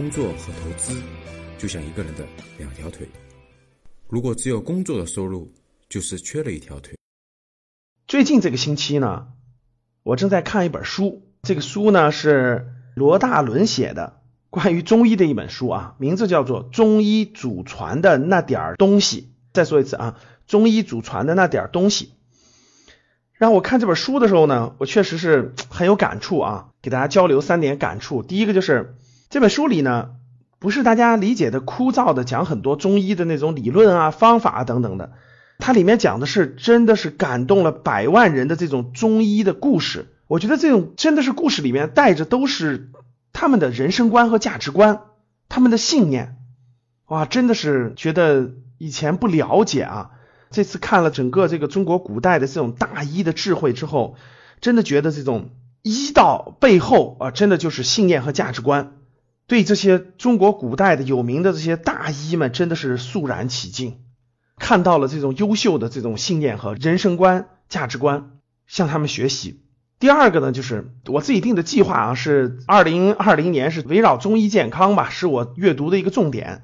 [0.00, 0.98] 工作和投资
[1.58, 2.24] 就像一个人的
[2.56, 3.06] 两条腿，
[4.08, 5.52] 如果只有工作的收入，
[5.90, 6.96] 就是缺了一条腿。
[8.08, 9.26] 最近这个星期呢，
[10.02, 19.20] 我正在看一本书，这个书呢是罗大伦写的，关于中医的一本书啊，名字叫做《中医祖传的那点儿东西》。
[19.52, 20.16] 再说一次啊，
[20.50, 22.06] 《中医祖传的那点儿东西》。
[23.34, 28.22] 让我看这本书的时候呢，我确实是很有感触啊，给大家交流三点感触。
[28.22, 28.94] 第一个就是
[29.30, 30.10] 这本书里呢，
[30.58, 35.12] 不是大家理解的枯燥的讲很多中医的那种理论啊、方法啊等等的，
[35.60, 40.08] 它里面讲的是真的是感动了百万人的这种中医的故事。
[40.26, 42.90] 我觉得这种真的是故事里面带着都是
[43.32, 45.02] 他们的人生观和价值观，
[45.48, 46.36] 他们的信念。
[47.06, 50.10] 哇，真的是觉得以前不了解啊。
[50.50, 54.16] 这次看了整个这个中国古代的这种大医的智慧之后，
[54.60, 55.50] 真的觉得这种
[55.82, 58.96] 医道背后啊，真的就是信念和价值观。
[59.50, 63.98] 对这些中国古代的有名的这些大医们，真的是肃然起敬，
[64.60, 68.30] 看到了这种优秀的这种信念和人生观、价值观，
[68.68, 69.64] 向他们学习。
[69.98, 76.62] 第二个呢，就是我自己定的计划啊，是二零二零年是围绕中医健康吧，是我阅读的一个重点。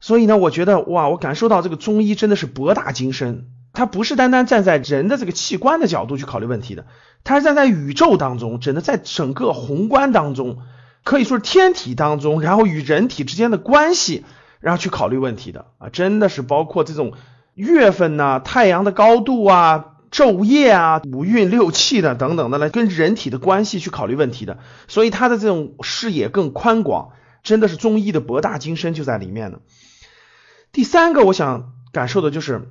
[0.00, 6.86] 所以呢，我觉得哇，我感受到这个中医真的是博大精深，它不是单单站在人的这个器官的角度去考虑问题的，
[7.22, 10.58] 它是站在宇宙当中，真的在整个宏观当中，
[11.04, 14.24] 可以说是天体当中，然后与人体之间的关系，
[14.60, 17.14] 然后去考虑问题的啊，真的是包括这种
[17.54, 27.10] 月份呐、太阳的高度啊、昼夜啊、五运六气的等等的来跟人体的关系去考虑问题的，所以他的这种视野更宽广，
[27.42, 29.58] 真的是中医的博大精深就在里面呢。
[30.72, 32.70] 第三个，我想感受的就是，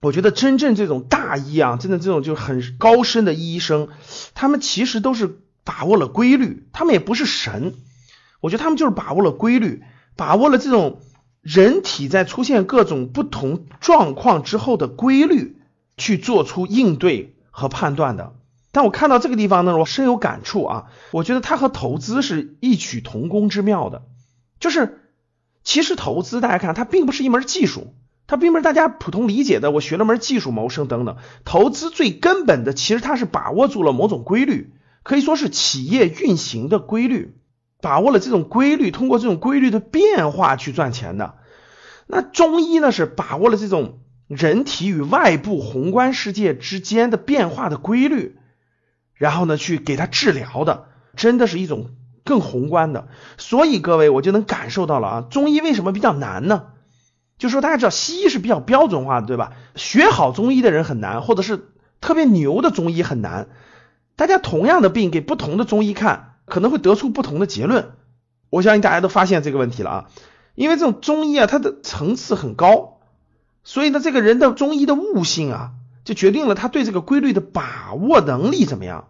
[0.00, 3.88] 我觉得真正这种大医啊，真的这种就很高深的医生，
[4.34, 7.74] 他们其实都是把握了规律，他们也不是神，
[8.40, 9.82] 我觉得他们就是把握了规律，
[10.16, 11.00] 把握了这种
[11.40, 15.56] 人体在出现各种不同状况之后的规律，
[15.96, 18.34] 去做出应对和判断的。
[18.72, 24.02] 但我看到这个地方呢，我深有感触啊，我觉得它和投资是异曲同工之妙的，
[24.58, 24.96] 就是。
[25.62, 27.92] 其实投资，大家看，它并不是一门技术，
[28.26, 29.70] 它并不是大家普通理解的。
[29.70, 31.18] 我学了门技术谋生等等。
[31.44, 34.72] 投资最根本的，其实它是把握住了某种规律，
[35.02, 37.36] 可以说是企业运行的规律，
[37.80, 41.36] 把握了这种规律，通过这种规律的变化去赚钱的。
[42.06, 48.38] 那中医呢，是把握了这种人体与外部宏观世界之间的变化的规律，
[49.14, 51.90] 然后呢，去给它治疗的，真的是一种。
[52.22, 53.08] 更宏观的，
[53.38, 56.66] 所以各位我就能感受到了啊，中医为什么比较难呢？
[57.38, 59.54] 就说大家知道西医是比较标准化的，对吧？
[59.74, 63.48] 学好中医的人很难，或者是特别牛的中医很难。
[64.20, 67.92] 大家同样的病给不同的中医看，可能会得出不同的结论。
[68.50, 70.10] 我相信大家都发现这个问题了啊，
[70.54, 73.00] 因为这种中医啊，它的层次很高，
[73.64, 75.70] 所以呢，这个人的中医的悟性啊，
[76.04, 79.08] 就决定了他对这个规律的把握能力怎么样。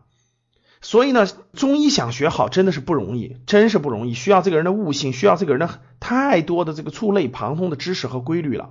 [0.80, 8.70] 所以呢，中医想学好真的是不容易，真是不容易，需要这个人的悟性，需要这个人的太多的这个触类旁通的知识和规律了。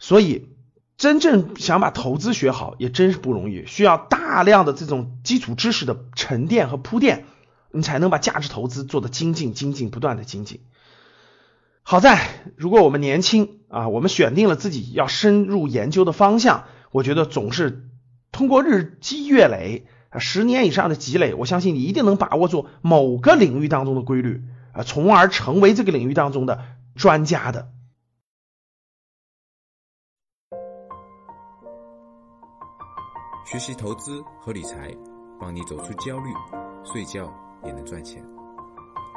[0.00, 0.48] 所以，
[0.98, 7.24] 真正想把投资学好也真是不容易，需要大量的这种基础知识的沉淀和铺垫，
[7.70, 10.60] 你才能把价值投资做得精进、精进、不断的精进。
[11.84, 17.88] 好在，如果我们年轻啊，我们选定了自己要深入研究的方向，我觉得总是
[18.32, 19.86] 通过日积月累。
[20.10, 24.42] 啊，十年以上的积累，我相信你一定能把握住某个领域当中的规律
[24.72, 26.64] 啊，从而成为这个领域当中的
[26.96, 27.68] 专家的。
[33.50, 34.94] 学习投资和理财，
[35.40, 36.30] 帮你走出焦虑，
[36.84, 37.32] 睡觉
[37.64, 38.22] 也能赚钱。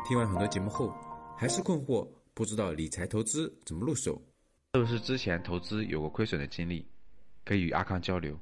[0.08, 0.90] 听完很多节目后，
[1.38, 4.22] 还是困惑，不知道理财投资怎么入手？
[4.74, 6.88] 是不是之前投资有过亏损的经历？
[7.44, 8.40] 可以与阿康交流，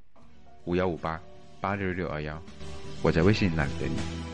[0.66, 1.20] 五幺五八。
[1.60, 2.40] 八六六二幺，
[3.02, 4.29] 我在微信那里等你。